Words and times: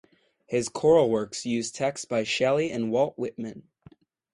His 0.47 0.67
choral 0.67 1.11
works 1.11 1.45
used 1.45 1.75
texts 1.75 2.05
by 2.05 2.23
Shelley 2.23 2.71
and 2.71 2.91
Walt 2.91 3.19
Whitman. 3.19 3.67